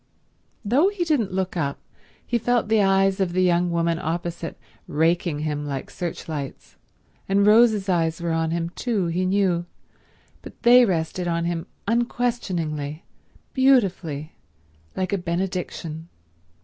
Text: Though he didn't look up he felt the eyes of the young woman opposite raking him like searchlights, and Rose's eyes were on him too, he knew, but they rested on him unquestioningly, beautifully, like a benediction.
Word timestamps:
Though 0.65 0.87
he 0.87 1.03
didn't 1.03 1.31
look 1.31 1.55
up 1.55 1.79
he 2.25 2.39
felt 2.39 2.69
the 2.69 2.81
eyes 2.81 3.19
of 3.19 3.33
the 3.33 3.43
young 3.43 3.69
woman 3.69 3.99
opposite 3.99 4.57
raking 4.87 5.41
him 5.41 5.63
like 5.63 5.91
searchlights, 5.91 6.75
and 7.29 7.45
Rose's 7.45 7.87
eyes 7.87 8.19
were 8.19 8.31
on 8.31 8.49
him 8.49 8.71
too, 8.71 9.05
he 9.05 9.27
knew, 9.27 9.67
but 10.41 10.59
they 10.63 10.85
rested 10.85 11.27
on 11.27 11.45
him 11.45 11.67
unquestioningly, 11.87 13.03
beautifully, 13.53 14.33
like 14.95 15.13
a 15.13 15.19
benediction. 15.19 16.09